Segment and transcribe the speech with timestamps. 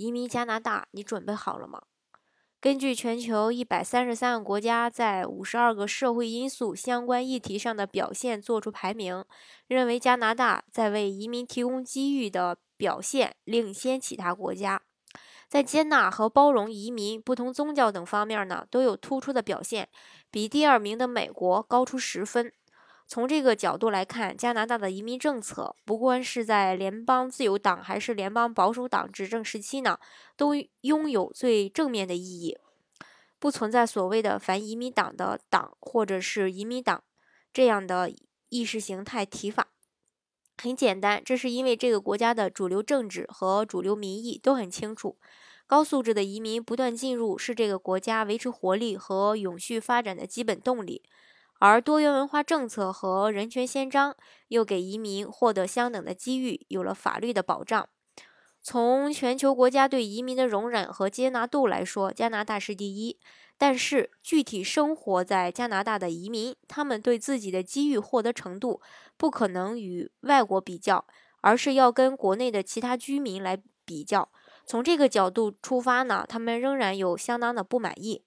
[0.00, 1.82] 移民加拿大，你准备好了吗？
[2.58, 9.22] 根据全球一百三十三个国家在五十二个社会因素相关议题上的表现做出排名，
[9.66, 14.80] 认为加拿大在为移民提供机遇的表现领先其他国家，
[15.46, 19.90] 在接纳和包容移民、不同宗教等方面呢都有突出的表现，
[20.30, 22.50] 比第二名的美国高出十分。
[23.10, 29.98] 从这个角度来看，加拿大的移民政策，不管是在联邦自由党还是联邦保守党执政时期呢，
[30.36, 32.56] 都拥有最正面的意义，
[33.40, 37.02] 不存在所谓的反移民党的党或者是移民党
[37.52, 38.12] 这样的
[38.48, 39.72] 意识形态提法。
[40.62, 45.18] 很简单，这是因为这个国家的主流政治和主流民意都很清楚，
[45.66, 51.02] 高素质的移民不断进入是这个国家维持活力和永续发展的基本动力。
[51.60, 54.16] 而多元文化政策和人权宪章
[54.48, 57.86] 又给移民获得相等的机遇，有了法律的保障。
[58.62, 63.20] 从全球国家对移民的容忍和接纳度来说，加拿大是第一。
[63.58, 68.80] 但是，具体生活在加拿大的移民，他们对自己的机遇获得程度
[69.18, 71.04] 不可能与外国比较，
[71.42, 74.30] 而是要跟国内的其他居民来比较。
[74.64, 78.24] 从这个角度出发呢，他们仍然有相当的不满意。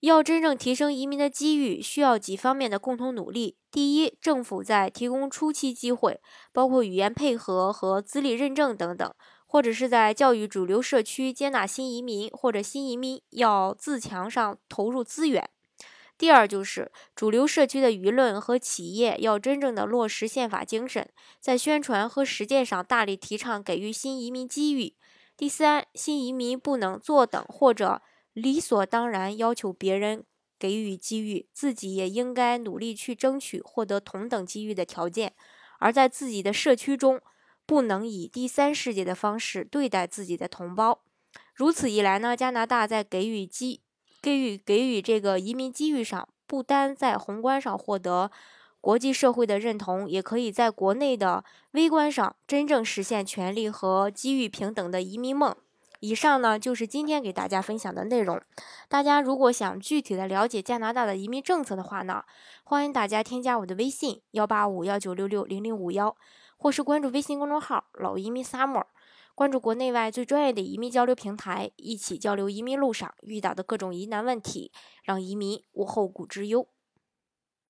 [0.00, 3.58] 要真正提升移民的机遇，需要几方面的共同努力。
[3.70, 9.12] 第一，政府在提供初期机会，包括语言配合和资历认证等等，
[9.46, 15.50] 或者是在教育主流社区接纳新移民或者新移民要自强上投入资源。
[16.16, 21.06] 第二，就是主流社区的舆论和企业要真正的落实宪法精神，
[21.38, 24.94] 在宣传和实践上大力提倡给予新移民机遇。
[25.36, 28.00] 第三，新移民不能坐等或者。
[28.32, 30.24] 理所当然要求别人
[30.58, 35.34] 给予机遇，自己也应该努力去争取获得同等机遇的条件。
[35.78, 37.20] 而在自己的社区中，
[37.64, 41.00] 不能以第三世界的方式对待自己的同胞。
[41.54, 43.80] 如此一来呢，加拿大在给予机、
[44.20, 48.30] 给予给予这个移民机遇上，不单在宏观上获得
[48.80, 55.56] 国际社会的认同，也可以在国内的微观上真正实现权利和机遇平等的移民梦。
[56.00, 58.40] 以上呢就是今天给大家分享的内容。
[58.88, 62.24] 大家如果想具体的了解加拿大的移民政策的话呢，
[62.64, 66.16] 欢迎大家添加我的微信幺八五幺九六六零零五幺，
[66.56, 68.84] 或是关注微信公众号“老移民 summer”，
[69.34, 74.72] 关注国内外最专业的移民交流平台，一起交流移民路上遇到的各种疑难问题，
[75.04, 76.66] 让移民无后顾之忧。